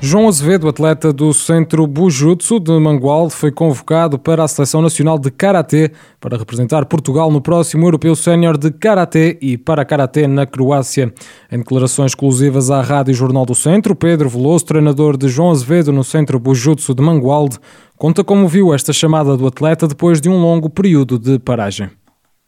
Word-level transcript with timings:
João 0.00 0.28
Azevedo, 0.28 0.68
atleta 0.68 1.12
do 1.12 1.34
Centro 1.34 1.84
Bujutsu 1.84 2.60
de 2.60 2.70
Mangualde, 2.78 3.34
foi 3.34 3.50
convocado 3.50 4.16
para 4.16 4.44
a 4.44 4.48
Seleção 4.48 4.80
Nacional 4.80 5.18
de 5.18 5.28
Karatê 5.28 5.90
para 6.20 6.38
representar 6.38 6.86
Portugal 6.86 7.32
no 7.32 7.40
próximo 7.40 7.84
Europeu 7.84 8.14
Sénior 8.14 8.56
de 8.56 8.70
Karatê 8.70 9.36
e 9.42 9.58
para 9.58 9.84
Karatê 9.84 10.28
na 10.28 10.46
Croácia. 10.46 11.12
Em 11.50 11.58
declarações 11.58 12.12
exclusivas 12.12 12.70
à 12.70 12.80
Rádio 12.80 13.12
Jornal 13.12 13.44
do 13.44 13.56
Centro, 13.56 13.96
Pedro 13.96 14.28
Veloso, 14.28 14.66
treinador 14.66 15.16
de 15.16 15.28
João 15.28 15.50
Azevedo 15.50 15.92
no 15.92 16.04
Centro 16.04 16.38
Bujutsu 16.38 16.94
de 16.94 17.02
Mangualde, 17.02 17.58
conta 17.96 18.22
como 18.22 18.46
viu 18.46 18.72
esta 18.72 18.92
chamada 18.92 19.36
do 19.36 19.48
atleta 19.48 19.88
depois 19.88 20.20
de 20.20 20.28
um 20.28 20.40
longo 20.40 20.70
período 20.70 21.18
de 21.18 21.40
paragem 21.40 21.90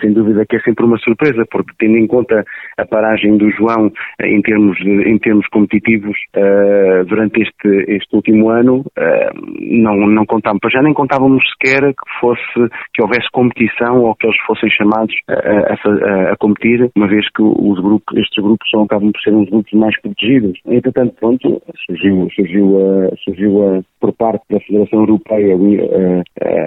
sem 0.01 0.13
dúvida 0.13 0.45
que 0.47 0.57
é 0.57 0.61
sempre 0.61 0.85
uma 0.85 0.99
surpresa, 0.99 1.45
porque 1.51 1.73
tendo 1.79 1.97
em 1.97 2.07
conta 2.07 2.45
a 2.77 2.85
paragem 2.85 3.37
do 3.37 3.51
João 3.51 3.93
eh, 4.21 4.29
em 4.29 4.43
termos, 4.43 4.79
em 4.81 5.19
termos 5.19 5.47
competitivos 5.49 6.17
uh, 6.37 7.05
durante 7.07 7.43
este, 7.43 7.93
este 7.93 8.15
último 8.15 8.51
ano, 8.51 8.81
uh, 8.81 9.83
não, 9.83 9.97
não 9.97 10.27
contávamos, 10.27 10.61
já 10.73 10.83
nem 10.83 10.95
contávamos 10.95 11.45
sequer 11.51 11.81
que 11.93 12.21
fosse, 12.21 12.71
que 12.95 13.03
houvesse 13.03 13.29
competição 13.33 14.03
ou 14.03 14.15
que 14.15 14.27
eles 14.27 14.39
fossem 14.47 14.71
chamados 14.71 15.15
a, 15.29 15.33
a, 15.35 16.29
a, 16.29 16.33
a 16.33 16.37
competir, 16.37 16.91
uma 16.97 17.09
vez 17.09 17.27
que 17.31 17.43
os 17.43 17.81
grupos, 17.81 18.17
estes 18.19 18.43
grupos 18.43 18.69
são, 18.71 18.83
acabam 18.83 19.13
por 19.13 19.21
ser 19.21 19.33
uns 19.35 19.49
grupos 19.49 19.73
mais 19.73 19.99
protegidos. 20.01 20.59
Entretanto, 20.67 21.15
pronto, 21.19 21.63
surgiu, 21.87 22.29
surgiu, 22.35 22.79
a, 22.79 23.17
surgiu 23.25 23.85
por 24.01 24.13
parte 24.15 24.43
da 24.51 24.61
Federação 24.61 25.01
Europeia 25.01 25.57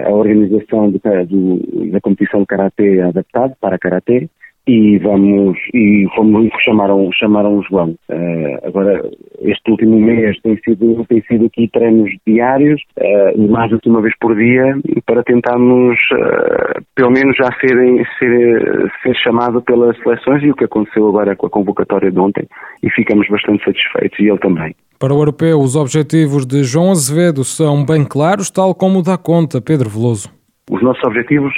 a, 0.06 0.10
organização 0.10 0.90
de, 0.90 0.98
do, 1.26 1.90
da 1.90 2.00
competição 2.00 2.40
de 2.40 2.46
Karatê 2.46 3.00
adaptado 3.24 3.54
para 3.60 3.78
Karatê 3.78 4.28
e 4.66 4.98
vamos 4.98 5.58
e 5.74 6.06
fomos 6.16 6.50
chamaram 6.64 7.10
chamaram 7.12 7.58
o 7.58 7.62
João. 7.62 7.94
Uh, 8.08 8.66
agora 8.66 9.02
este 9.42 9.70
último 9.70 10.00
mês 10.00 10.40
tem 10.42 10.58
sido 10.64 11.04
tem 11.06 11.22
sido 11.22 11.46
aqui 11.46 11.68
treinos 11.68 12.10
diários 12.26 12.80
uh, 12.98 13.52
mais 13.52 13.70
do 13.70 13.78
que 13.78 13.90
uma 13.90 14.00
vez 14.00 14.14
por 14.18 14.34
dia 14.34 14.78
para 15.04 15.22
tentarmos 15.22 15.98
uh, 16.12 16.82
pelo 16.94 17.10
menos 17.10 17.36
já 17.36 17.50
serem 17.60 18.02
ser, 18.18 18.90
ser 19.02 19.14
chamado 19.16 19.60
pelas 19.60 19.98
seleções 19.98 20.42
e 20.42 20.50
o 20.50 20.56
que 20.56 20.64
aconteceu 20.64 21.08
agora 21.08 21.36
com 21.36 21.46
a 21.46 21.50
convocatória 21.50 22.10
de 22.10 22.18
ontem 22.18 22.46
e 22.82 22.90
ficamos 22.90 23.28
bastante 23.28 23.62
satisfeitos 23.64 24.18
e 24.18 24.28
ele 24.30 24.38
também. 24.38 24.74
Para 24.98 25.12
o 25.12 25.18
europeu 25.18 25.60
os 25.60 25.76
objetivos 25.76 26.46
de 26.46 26.64
João 26.64 26.90
Azevedo 26.90 27.44
são 27.44 27.84
bem 27.84 28.02
claros 28.02 28.50
tal 28.50 28.74
como 28.74 29.02
dá 29.02 29.18
conta 29.18 29.60
Pedro 29.60 29.90
Veloso 29.90 30.33
os 30.70 30.82
nossos 30.82 31.02
objetivos, 31.04 31.52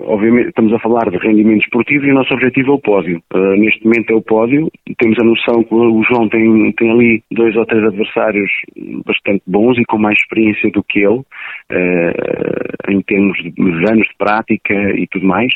obviamente, 0.00 0.48
estamos 0.48 0.72
a 0.72 0.78
falar 0.80 1.08
de 1.08 1.18
rendimento 1.18 1.62
esportivo 1.62 2.04
e 2.04 2.10
o 2.10 2.14
nosso 2.14 2.34
objetivo 2.34 2.72
é 2.72 2.74
o 2.74 2.80
pódio. 2.80 3.22
Uh, 3.32 3.56
neste 3.56 3.84
momento 3.84 4.10
é 4.10 4.16
o 4.16 4.22
pódio. 4.22 4.68
Temos 4.98 5.16
a 5.20 5.24
noção 5.24 5.62
que 5.62 5.72
o 5.72 6.02
João 6.02 6.28
tem, 6.28 6.72
tem 6.72 6.90
ali 6.90 7.22
dois 7.30 7.54
ou 7.56 7.64
três 7.64 7.84
adversários 7.84 8.50
bastante 9.06 9.42
bons 9.46 9.78
e 9.78 9.84
com 9.84 9.98
mais 9.98 10.18
experiência 10.18 10.68
do 10.72 10.82
que 10.82 10.98
ele, 10.98 11.20
uh, 11.20 12.90
em 12.90 13.00
termos 13.02 13.38
de 13.38 13.90
anos 13.90 14.08
de 14.08 14.16
prática 14.18 14.74
e 14.96 15.06
tudo 15.06 15.26
mais. 15.26 15.52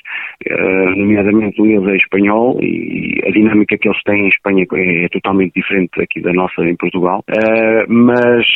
Uh, 0.48 0.96
nomeadamente 0.96 1.60
o 1.60 1.66
ele 1.66 1.90
é 1.90 1.96
espanhol 1.96 2.60
e 2.62 3.20
a 3.26 3.30
dinâmica 3.32 3.76
que 3.76 3.88
eles 3.88 4.02
têm 4.04 4.26
em 4.26 4.28
Espanha 4.28 4.64
é, 4.72 5.04
é 5.06 5.08
totalmente 5.08 5.54
diferente 5.56 6.00
aqui 6.00 6.20
da 6.20 6.32
nossa 6.32 6.62
em 6.62 6.76
Portugal. 6.76 7.24
mas 7.88 8.46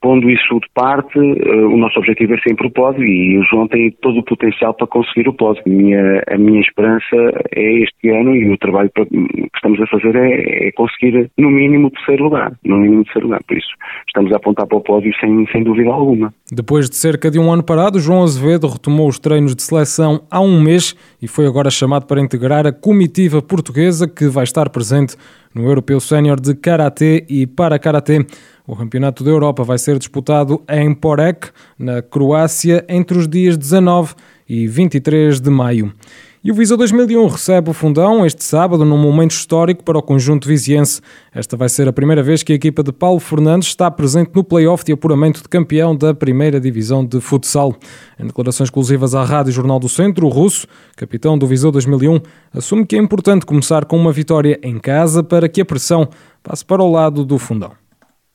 Pondo 0.00 0.30
isso 0.30 0.54
de 0.60 0.66
parte, 0.74 1.18
uh, 1.18 1.68
o 1.68 1.76
nosso 1.76 1.98
objetivo 1.98 2.34
é 2.34 2.38
sempre 2.40 2.66
o 2.66 2.70
pódio 2.70 3.04
e 3.04 3.38
o 3.38 3.44
João 3.44 3.68
tem 3.68 3.90
todo 4.00 4.20
o 4.20 4.24
potencial 4.24 4.72
para 4.72 4.86
conseguir 4.86 5.28
o 5.28 5.34
pódio. 5.34 5.62
Minha, 5.66 6.22
a 6.26 6.38
minha 6.38 6.60
esperança 6.60 7.16
é 7.54 7.82
este 7.82 8.08
ano 8.08 8.34
e 8.34 8.50
o 8.50 8.56
trabalho 8.56 8.90
que 8.94 9.02
estamos 9.54 9.80
a 9.80 9.86
fazer 9.88 10.16
é, 10.16 10.68
é 10.68 10.72
conseguir 10.72 11.30
no 11.36 11.50
mínimo 11.50 11.88
o 11.88 11.90
terceiro 11.90 12.24
lugar. 12.24 12.52
No 12.64 12.78
mínimo 12.78 13.02
o 13.02 13.04
terceiro 13.04 13.26
lugar. 13.26 13.42
Por 13.46 13.58
isso, 13.58 13.68
estamos 14.06 14.32
a 14.32 14.36
apontar 14.36 14.66
para 14.66 14.78
o 14.78 14.80
pódio 14.80 15.12
sem, 15.20 15.46
sem 15.52 15.62
dúvida 15.62 15.90
alguma. 15.90 16.32
Depois 16.50 16.88
de 16.88 16.96
cerca 16.96 17.30
de 17.30 17.38
um 17.38 17.52
ano 17.52 17.62
parado, 17.62 18.00
João 18.00 18.22
Azevedo 18.22 18.68
retomou 18.68 19.06
os 19.06 19.18
treinos 19.18 19.54
de 19.54 19.62
seleção 19.62 20.22
há 20.30 20.40
um 20.40 20.62
mês 20.62 20.96
e 21.20 21.28
foi 21.28 21.46
agora 21.46 21.70
chamado 21.70 22.06
para 22.06 22.20
integrar 22.20 22.66
a 22.66 22.72
comitiva 22.72 23.42
portuguesa 23.42 24.08
que 24.08 24.28
vai 24.28 24.44
estar 24.44 24.70
presente 24.70 25.16
no 25.54 25.64
Europeu 25.64 26.00
Sénior 26.00 26.40
de 26.40 26.54
Karatê 26.54 27.26
e 27.28 27.46
para 27.46 27.78
Karatê. 27.78 28.24
O 28.70 28.76
Campeonato 28.76 29.24
da 29.24 29.32
Europa 29.32 29.64
vai 29.64 29.78
ser 29.78 29.98
disputado 29.98 30.62
em 30.68 30.94
Porek, 30.94 31.48
na 31.76 32.00
Croácia, 32.00 32.84
entre 32.88 33.18
os 33.18 33.26
dias 33.26 33.56
19 33.56 34.14
e 34.48 34.68
23 34.68 35.40
de 35.40 35.50
maio. 35.50 35.92
E 36.44 36.52
o 36.52 36.54
Viseu 36.54 36.76
2001 36.76 37.26
recebe 37.26 37.70
o 37.70 37.72
fundão 37.72 38.24
este 38.24 38.44
sábado 38.44 38.84
num 38.84 38.96
momento 38.96 39.32
histórico 39.32 39.82
para 39.82 39.98
o 39.98 40.02
conjunto 40.02 40.46
viziense. 40.46 41.00
Esta 41.34 41.56
vai 41.56 41.68
ser 41.68 41.88
a 41.88 41.92
primeira 41.92 42.22
vez 42.22 42.44
que 42.44 42.52
a 42.52 42.54
equipa 42.54 42.84
de 42.84 42.92
Paulo 42.92 43.18
Fernandes 43.18 43.66
está 43.66 43.90
presente 43.90 44.30
no 44.32 44.44
play-off 44.44 44.84
de 44.84 44.92
apuramento 44.92 45.42
de 45.42 45.48
campeão 45.48 45.96
da 45.96 46.14
primeira 46.14 46.60
divisão 46.60 47.04
de 47.04 47.20
futsal. 47.20 47.74
Em 48.20 48.26
declarações 48.28 48.68
exclusivas 48.68 49.16
à 49.16 49.24
Rádio 49.24 49.52
Jornal 49.52 49.80
do 49.80 49.88
Centro, 49.88 50.28
o 50.28 50.30
russo, 50.30 50.68
capitão 50.94 51.36
do 51.36 51.44
Viseu 51.44 51.72
2001, 51.72 52.20
assume 52.54 52.86
que 52.86 52.94
é 52.94 53.00
importante 53.00 53.44
começar 53.44 53.84
com 53.84 53.96
uma 53.96 54.12
vitória 54.12 54.60
em 54.62 54.78
casa 54.78 55.24
para 55.24 55.48
que 55.48 55.60
a 55.60 55.64
pressão 55.64 56.08
passe 56.40 56.64
para 56.64 56.80
o 56.80 56.88
lado 56.88 57.24
do 57.24 57.36
fundão. 57.36 57.79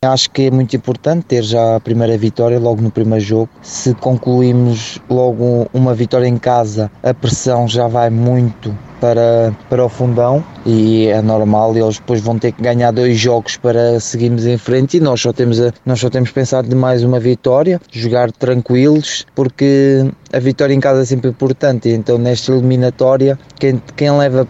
Acho 0.08 0.30
que 0.30 0.44
é 0.44 0.52
muito 0.52 0.76
importante 0.76 1.26
ter 1.26 1.44
já 1.44 1.76
a 1.76 1.80
primeira 1.80 2.18
vitória 2.18 2.60
logo 2.60 2.82
no 2.82 2.92
primeiro 2.92 3.24
jogo. 3.24 3.50
Se 3.62 3.94
concluímos 3.96 5.00
logo 5.10 5.68
uma 5.74 5.94
vitória 5.94 6.28
em 6.28 6.38
casa, 6.38 6.92
a 7.02 7.14
pressão 7.14 7.68
já 7.68 7.88
vai 7.88 8.10
muito 8.10 8.76
para, 9.02 9.54
para 9.70 9.84
o 9.84 9.90
fundão 9.90 10.44
e 10.66 11.08
é 11.08 11.22
normal, 11.22 11.76
eles 11.76 11.98
depois 11.98 12.22
vão 12.22 12.38
ter 12.38 12.52
que 12.52 12.62
ganhar 12.62 12.92
dois 12.92 13.18
jogos 13.18 13.58
para 13.58 14.00
seguirmos 14.00 14.46
em 14.46 14.58
frente 14.58 14.98
e 14.98 15.00
nós 15.00 15.22
só 15.22 15.34
temos, 15.34 15.60
a, 15.60 15.74
nós 15.86 16.00
só 16.00 16.10
temos 16.10 16.32
pensado 16.32 16.68
de 16.68 16.76
mais 16.76 17.04
uma 17.04 17.20
vitória, 17.20 17.82
jogar 17.92 18.32
tranquilos, 18.32 19.26
porque 19.36 20.08
a 20.32 20.40
vitória 20.40 20.74
em 20.74 20.80
casa 20.80 21.02
é 21.02 21.06
sempre 21.06 21.30
importante, 21.30 21.90
então 21.90 22.18
nesta 22.18 22.52
eliminatória 22.52 23.38
quem, 23.60 23.82
quem 23.96 24.12
leva 24.12 24.48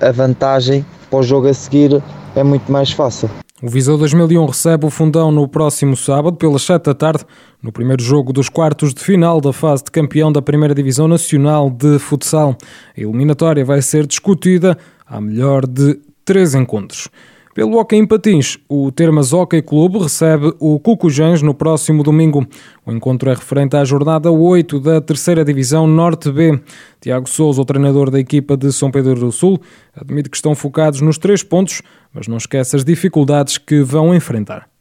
a, 0.00 0.08
a 0.08 0.12
vantagem 0.12 0.84
para 1.10 1.18
o 1.18 1.22
jogo 1.22 1.48
a 1.48 1.54
seguir 1.54 2.02
é 2.34 2.42
muito 2.42 2.70
mais 2.70 2.90
fácil. 2.90 3.30
O 3.64 3.68
Viseu 3.70 3.96
2001 3.96 4.44
recebe 4.44 4.84
o 4.84 4.90
Fundão 4.90 5.32
no 5.32 5.48
próximo 5.48 5.96
sábado, 5.96 6.36
pelas 6.36 6.60
7 6.60 6.84
da 6.84 6.92
tarde, 6.92 7.24
no 7.62 7.72
primeiro 7.72 8.02
jogo 8.02 8.30
dos 8.30 8.50
quartos 8.50 8.92
de 8.92 9.00
final 9.02 9.40
da 9.40 9.54
fase 9.54 9.84
de 9.84 9.90
campeão 9.90 10.30
da 10.30 10.42
Primeira 10.42 10.74
Divisão 10.74 11.08
Nacional 11.08 11.70
de 11.70 11.98
Futsal. 11.98 12.58
A 12.94 13.00
eliminatória 13.00 13.64
vai 13.64 13.80
ser 13.80 14.06
discutida 14.06 14.76
à 15.06 15.18
melhor 15.18 15.66
de 15.66 15.98
três 16.26 16.54
encontros. 16.54 17.08
Pelo 17.54 17.78
Hockey 17.78 17.94
em 17.94 18.04
Patins, 18.04 18.58
o 18.68 18.90
Termas 18.90 19.32
Hockey 19.32 19.62
Clube 19.62 20.00
recebe 20.00 20.52
o 20.58 20.80
Cucujães 20.80 21.40
no 21.40 21.54
próximo 21.54 22.02
domingo. 22.02 22.44
O 22.84 22.90
encontro 22.90 23.30
é 23.30 23.32
referente 23.32 23.76
à 23.76 23.84
jornada 23.84 24.28
8 24.28 24.80
da 24.80 25.00
terceira 25.00 25.44
Divisão 25.44 25.86
Norte 25.86 26.32
B. 26.32 26.60
Tiago 27.00 27.28
Souza, 27.28 27.62
o 27.62 27.64
treinador 27.64 28.10
da 28.10 28.18
equipa 28.18 28.56
de 28.56 28.72
São 28.72 28.90
Pedro 28.90 29.14
do 29.14 29.30
Sul, 29.30 29.60
admite 29.94 30.28
que 30.28 30.36
estão 30.36 30.52
focados 30.52 31.00
nos 31.00 31.16
três 31.16 31.44
pontos, 31.44 31.80
mas 32.12 32.26
não 32.26 32.38
esquece 32.38 32.74
as 32.74 32.84
dificuldades 32.84 33.56
que 33.56 33.82
vão 33.82 34.12
enfrentar. 34.12 34.73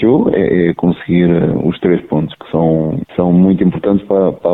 Jogo 0.00 0.30
é, 0.34 0.68
é 0.68 0.74
conseguir 0.74 1.30
eh, 1.30 1.52
os 1.64 1.78
três 1.80 2.00
pontos 2.02 2.34
que 2.36 2.50
são, 2.50 3.00
são 3.16 3.32
muito 3.32 3.62
importantes 3.64 4.06
para, 4.06 4.32
para, 4.32 4.50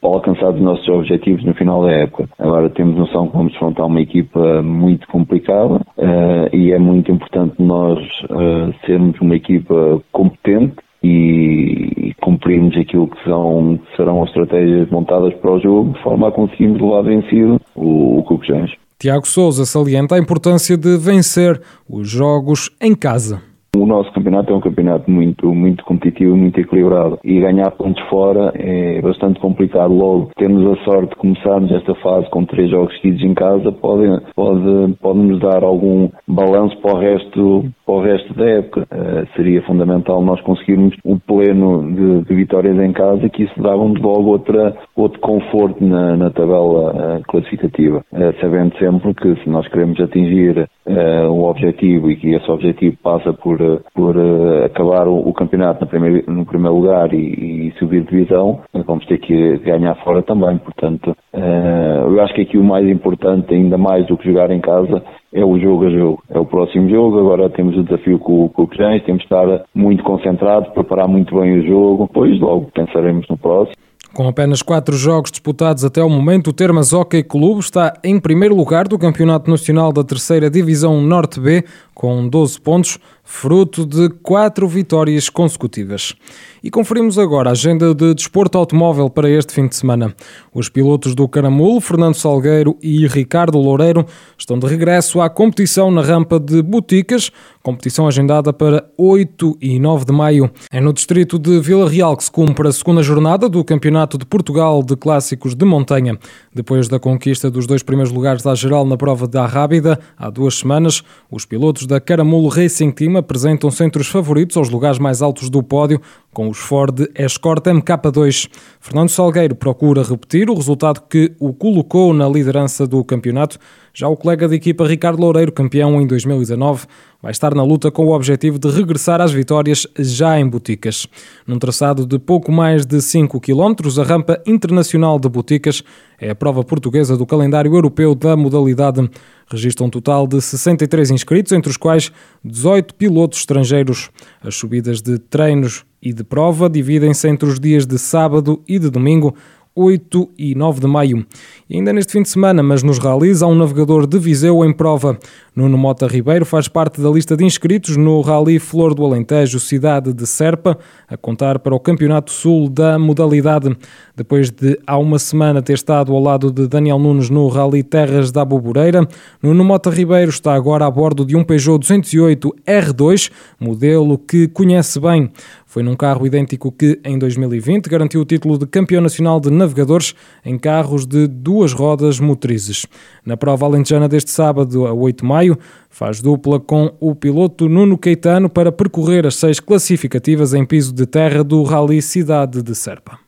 para, 0.00 0.10
alcançar 0.10 0.50
os 0.50 0.60
nossos 0.60 0.88
objetivos 0.88 1.44
no 1.44 1.54
final 1.54 1.82
da 1.82 1.90
época. 1.90 2.28
Agora 2.38 2.70
temos 2.70 2.96
noção 2.96 3.28
que 3.28 3.36
vamos 3.36 3.54
enfrentar 3.54 3.84
uma 3.84 4.00
equipa 4.00 4.62
muito 4.62 5.06
complicada 5.08 5.74
uh, 5.74 6.56
e 6.56 6.72
é 6.72 6.78
muito 6.78 7.12
importante 7.12 7.54
nós 7.58 7.98
uh, 8.30 8.74
sermos 8.86 9.20
uma 9.20 9.36
equipa 9.36 10.00
competente 10.12 10.76
e 11.02 12.14
cumprirmos 12.20 12.76
aquilo 12.76 13.08
que 13.08 13.22
são, 13.24 13.78
serão 13.96 14.22
as 14.22 14.28
estratégias 14.28 14.88
montadas 14.90 15.34
para 15.34 15.52
o 15.52 15.60
jogo 15.60 15.92
de 15.92 16.02
forma 16.02 16.28
a 16.28 16.32
conseguirmos 16.32 16.80
levar 16.80 17.02
vencido 17.02 17.60
o, 17.74 18.18
o 18.18 18.22
Cucujães. 18.24 18.72
Tiago 18.98 19.26
Souza 19.26 19.66
salienta 19.66 20.14
a 20.14 20.18
importância 20.18 20.76
de 20.76 20.96
vencer 20.96 21.60
os 21.88 22.08
jogos 22.08 22.70
em 22.80 22.94
casa. 22.94 23.55
O 23.76 23.84
nosso 23.84 24.10
campeonato 24.12 24.50
é 24.50 24.56
um 24.56 24.60
campeonato 24.60 25.10
muito, 25.10 25.54
muito 25.54 25.84
competitivo, 25.84 26.34
muito 26.34 26.58
equilibrado 26.58 27.18
e 27.22 27.38
ganhar 27.40 27.70
pontos 27.72 28.02
fora 28.08 28.50
é 28.54 29.02
bastante 29.02 29.38
complicado. 29.38 29.92
Logo, 29.92 30.30
temos 30.34 30.64
a 30.66 30.82
sorte 30.84 31.10
de 31.10 31.16
começarmos 31.16 31.70
esta 31.70 31.94
fase 31.96 32.26
com 32.30 32.42
três 32.46 32.70
jogos 32.70 32.94
seguidos 32.96 33.22
em 33.22 33.34
casa, 33.34 33.70
pode, 33.70 34.08
pode, 34.34 34.94
pode 34.94 35.18
nos 35.18 35.40
dar 35.40 35.62
algum 35.62 36.08
balanço 36.26 36.74
para 36.78 36.94
o 36.96 36.98
resto, 36.98 37.64
para 37.84 37.94
o 37.94 38.00
resto 38.00 38.32
da 38.32 38.46
época. 38.46 38.88
Uh, 38.90 39.36
seria 39.36 39.62
fundamental 39.64 40.22
nós 40.22 40.40
conseguirmos 40.40 40.96
o 41.04 41.18
pleno 41.20 41.92
de, 41.92 42.24
de, 42.24 42.34
vitórias 42.34 42.78
em 42.78 42.92
casa, 42.92 43.28
que 43.28 43.42
isso 43.42 43.62
dava-nos 43.62 44.00
logo 44.00 44.30
outra, 44.30 44.74
outro 44.96 45.20
conforto 45.20 45.84
na, 45.84 46.16
na 46.16 46.30
tabela 46.30 47.18
uh, 47.18 47.22
classificativa. 47.28 48.02
Uh, 48.10 48.40
sabendo 48.40 48.74
sempre 48.78 49.12
que 49.12 49.36
se 49.42 49.50
nós 49.50 49.68
queremos 49.68 50.00
atingir 50.00 50.66
uh, 50.86 51.30
um 51.30 51.44
objetivo 51.44 52.10
e 52.10 52.16
que 52.16 52.34
esse 52.34 52.50
objetivo 52.50 52.96
passa 53.02 53.32
por, 53.32 53.60
uh, 53.60 53.80
por 53.94 54.16
uh, 54.16 54.64
acabar 54.64 55.08
o, 55.08 55.28
o, 55.28 55.32
campeonato 55.32 55.80
no 55.80 55.86
primeiro, 55.86 56.32
no 56.32 56.46
primeiro 56.46 56.76
lugar 56.76 57.12
e, 57.12 57.68
e 57.68 57.72
subir 57.78 58.04
divisão, 58.04 58.60
vamos 58.72 59.04
ter 59.06 59.18
que 59.18 59.58
ganhar 59.58 59.94
fora 59.96 60.22
também. 60.22 60.58
Portanto, 60.58 61.16
eu 61.32 62.20
acho 62.22 62.34
que 62.34 62.42
aqui 62.42 62.56
o 62.56 62.64
mais 62.64 62.88
importante, 62.88 63.52
ainda 63.52 63.76
mais 63.76 64.06
do 64.06 64.16
que 64.16 64.28
jogar 64.28 64.50
em 64.50 64.60
casa, 64.60 65.02
é 65.32 65.44
o 65.44 65.58
jogo 65.58 65.86
a 65.86 65.90
jogo. 65.90 66.22
É 66.30 66.38
o 66.38 66.46
próximo 66.46 66.88
jogo, 66.88 67.18
agora 67.18 67.50
temos 67.50 67.76
o 67.76 67.82
desafio 67.82 68.18
com, 68.18 68.48
com 68.48 68.62
o 68.62 68.66
Cães, 68.66 69.02
temos 69.04 69.20
de 69.20 69.24
estar 69.24 69.64
muito 69.74 70.02
concentrados, 70.02 70.68
preparar 70.70 71.08
muito 71.08 71.38
bem 71.38 71.58
o 71.58 71.66
jogo, 71.66 72.06
depois 72.06 72.38
logo 72.40 72.70
pensaremos 72.72 73.26
no 73.28 73.36
próximo. 73.36 73.85
Com 74.16 74.26
apenas 74.26 74.62
quatro 74.62 74.96
jogos 74.96 75.30
disputados 75.30 75.84
até 75.84 76.02
o 76.02 76.08
momento, 76.08 76.48
o 76.48 76.52
Termas 76.54 76.94
Hockey 76.94 77.22
Clube 77.22 77.60
está 77.60 77.92
em 78.02 78.18
primeiro 78.18 78.56
lugar 78.56 78.88
do 78.88 78.98
Campeonato 78.98 79.50
Nacional 79.50 79.92
da 79.92 80.02
Terceira 80.02 80.48
Divisão 80.48 81.02
Norte 81.02 81.38
B, 81.38 81.62
com 81.96 82.28
12 82.28 82.60
pontos, 82.60 82.98
fruto 83.24 83.86
de 83.86 84.10
quatro 84.22 84.68
vitórias 84.68 85.30
consecutivas. 85.30 86.14
E 86.62 86.70
conferimos 86.70 87.18
agora 87.18 87.48
a 87.48 87.52
agenda 87.52 87.94
de 87.94 88.14
desporto 88.14 88.58
automóvel 88.58 89.08
para 89.08 89.30
este 89.30 89.54
fim 89.54 89.66
de 89.66 89.76
semana. 89.76 90.14
Os 90.52 90.68
pilotos 90.68 91.14
do 91.14 91.26
Caramulo, 91.26 91.80
Fernando 91.80 92.14
Salgueiro 92.14 92.76
e 92.82 93.06
Ricardo 93.06 93.58
Loureiro, 93.58 94.04
estão 94.36 94.58
de 94.58 94.66
regresso 94.66 95.22
à 95.22 95.30
competição 95.30 95.90
na 95.90 96.02
rampa 96.02 96.38
de 96.38 96.60
Boticas, 96.62 97.30
competição 97.62 98.06
agendada 98.06 98.52
para 98.52 98.88
8 98.98 99.56
e 99.60 99.80
9 99.80 100.04
de 100.04 100.12
maio. 100.12 100.50
É 100.70 100.80
no 100.80 100.92
distrito 100.92 101.38
de 101.38 101.58
Vila 101.60 101.88
Real 101.88 102.14
que 102.16 102.24
se 102.24 102.30
cumpre 102.30 102.68
a 102.68 102.72
segunda 102.72 103.02
jornada 103.02 103.48
do 103.48 103.64
Campeonato 103.64 104.18
de 104.18 104.26
Portugal 104.26 104.82
de 104.82 104.96
Clássicos 104.96 105.54
de 105.54 105.64
Montanha. 105.64 106.18
Depois 106.56 106.88
da 106.88 106.98
conquista 106.98 107.50
dos 107.50 107.66
dois 107.66 107.82
primeiros 107.82 108.10
lugares 108.10 108.42
da 108.42 108.54
geral 108.54 108.86
na 108.86 108.96
prova 108.96 109.28
da 109.28 109.44
Rábida, 109.44 110.00
há 110.16 110.30
duas 110.30 110.54
semanas, 110.54 111.02
os 111.30 111.44
pilotos 111.44 111.86
da 111.86 112.00
Caramulo 112.00 112.48
Racing 112.48 112.92
Team 112.92 113.18
apresentam-se 113.18 113.84
entre 113.84 114.00
os 114.00 114.08
favoritos 114.08 114.56
aos 114.56 114.70
lugares 114.70 114.98
mais 114.98 115.20
altos 115.20 115.50
do 115.50 115.62
pódio, 115.62 116.00
com 116.36 116.50
os 116.50 116.58
Ford 116.58 117.08
Escort 117.18 117.64
MK2. 117.64 118.50
Fernando 118.78 119.08
Salgueiro 119.08 119.54
procura 119.54 120.02
repetir 120.02 120.50
o 120.50 120.54
resultado 120.54 121.00
que 121.08 121.32
o 121.40 121.54
colocou 121.54 122.12
na 122.12 122.28
liderança 122.28 122.86
do 122.86 123.02
campeonato. 123.02 123.58
Já 123.94 124.06
o 124.06 124.14
colega 124.14 124.46
de 124.46 124.56
equipa 124.56 124.86
Ricardo 124.86 125.18
Loureiro, 125.18 125.50
campeão 125.50 125.98
em 125.98 126.06
2019, 126.06 126.84
vai 127.22 127.32
estar 127.32 127.54
na 127.54 127.62
luta 127.62 127.90
com 127.90 128.04
o 128.04 128.14
objetivo 128.14 128.58
de 128.58 128.68
regressar 128.68 129.22
às 129.22 129.32
vitórias 129.32 129.86
já 129.98 130.38
em 130.38 130.46
Boticas. 130.46 131.06
Num 131.46 131.58
traçado 131.58 132.04
de 132.04 132.18
pouco 132.18 132.52
mais 132.52 132.84
de 132.84 133.00
5 133.00 133.40
km, 133.40 133.74
a 133.98 134.04
rampa 134.04 134.38
internacional 134.46 135.18
de 135.18 135.30
Boticas 135.30 135.82
é 136.20 136.28
a 136.28 136.34
prova 136.34 136.62
portuguesa 136.62 137.16
do 137.16 137.24
calendário 137.24 137.74
europeu 137.74 138.14
da 138.14 138.36
modalidade. 138.36 139.08
Registra 139.48 139.84
um 139.84 139.90
total 139.90 140.26
de 140.26 140.40
63 140.40 141.10
inscritos, 141.10 141.52
entre 141.52 141.70
os 141.70 141.76
quais 141.76 142.10
18 142.44 142.94
pilotos 142.94 143.38
estrangeiros. 143.38 144.10
As 144.42 144.56
subidas 144.56 145.00
de 145.00 145.18
treinos 145.18 145.84
e 146.02 146.12
de 146.12 146.24
prova 146.24 146.68
dividem-se 146.68 147.28
entre 147.28 147.48
os 147.48 147.60
dias 147.60 147.86
de 147.86 147.98
sábado 147.98 148.62
e 148.66 148.78
de 148.78 148.90
domingo, 148.90 149.34
8 149.76 150.30
e 150.38 150.54
9 150.54 150.80
de 150.80 150.86
maio. 150.86 151.26
E 151.68 151.76
ainda 151.76 151.92
neste 151.92 152.14
fim 152.14 152.22
de 152.22 152.30
semana, 152.30 152.62
mas 152.62 152.82
nos 152.82 152.98
ralis, 152.98 153.42
há 153.42 153.46
um 153.46 153.54
navegador 153.54 154.06
de 154.06 154.18
Viseu 154.18 154.64
em 154.64 154.72
prova. 154.72 155.18
Nuno 155.54 155.76
Mota 155.76 156.06
Ribeiro 156.06 156.46
faz 156.46 156.68
parte 156.68 157.00
da 157.00 157.10
lista 157.10 157.36
de 157.36 157.44
inscritos 157.44 157.96
no 157.96 158.20
Rally 158.22 158.58
Flor 158.58 158.94
do 158.94 159.04
Alentejo, 159.04 159.60
cidade 159.60 160.12
de 160.12 160.26
Serpa, 160.26 160.78
a 161.08 161.16
contar 161.16 161.58
para 161.58 161.74
o 161.74 161.80
Campeonato 161.80 162.30
Sul 162.30 162.68
da 162.70 162.98
modalidade. 162.98 163.76
Depois 164.14 164.50
de 164.50 164.78
há 164.86 164.96
uma 164.96 165.18
semana 165.18 165.60
ter 165.60 165.74
estado 165.74 166.12
ao 166.12 166.22
lado 166.22 166.50
de 166.50 166.66
Daniel 166.66 166.98
Nunes 166.98 167.28
no 167.28 167.46
Rally 167.48 167.82
Terras 167.82 168.32
da 168.32 168.44
Boboreira, 168.44 169.06
Nuno 169.42 169.62
Mota 169.62 169.90
Ribeiro 169.90 170.30
está 170.30 170.54
agora 170.54 170.86
a 170.86 170.90
bordo 170.90 171.24
de 171.24 171.36
um 171.36 171.44
Peugeot 171.44 171.78
208 171.78 172.54
R2, 172.66 173.30
modelo 173.60 174.16
que 174.16 174.48
conhece 174.48 174.98
bem. 174.98 175.30
Foi 175.76 175.82
num 175.82 175.94
carro 175.94 176.26
idêntico 176.26 176.72
que, 176.72 176.98
em 177.04 177.18
2020, 177.18 177.90
garantiu 177.90 178.22
o 178.22 178.24
título 178.24 178.56
de 178.56 178.66
campeão 178.66 179.02
nacional 179.02 179.38
de 179.38 179.50
navegadores 179.50 180.14
em 180.42 180.58
carros 180.58 181.04
de 181.04 181.26
duas 181.26 181.74
rodas 181.74 182.18
motrizes. 182.18 182.86
Na 183.26 183.36
prova 183.36 183.66
alentejana 183.66 184.08
deste 184.08 184.30
sábado, 184.30 184.86
a 184.86 184.94
8 184.94 185.20
de 185.20 185.28
maio, 185.28 185.58
faz 185.90 186.22
dupla 186.22 186.58
com 186.58 186.96
o 186.98 187.14
piloto 187.14 187.68
Nuno 187.68 187.98
Caetano 187.98 188.48
para 188.48 188.72
percorrer 188.72 189.26
as 189.26 189.34
seis 189.34 189.60
classificativas 189.60 190.54
em 190.54 190.64
piso 190.64 190.94
de 190.94 191.04
terra 191.04 191.44
do 191.44 191.62
Rally 191.62 192.00
Cidade 192.00 192.62
de 192.62 192.74
Serpa. 192.74 193.18